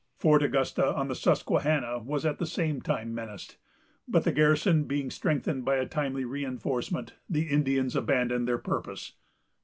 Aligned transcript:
Fort 0.17 0.41
Augusta, 0.41 0.95
on 0.95 1.09
the 1.09 1.13
Susquehanna, 1.13 1.99
was 1.99 2.25
at 2.25 2.39
the 2.39 2.47
same 2.47 2.81
time 2.81 3.13
menaced; 3.13 3.57
but 4.07 4.23
the 4.23 4.31
garrison 4.31 4.85
being 4.85 5.11
strengthened 5.11 5.63
by 5.63 5.75
a 5.75 5.85
timely 5.85 6.25
re 6.25 6.43
enforcement, 6.43 7.13
the 7.29 7.43
Indians 7.43 7.95
abandoned 7.95 8.47
their 8.47 8.57
purpose. 8.57 9.13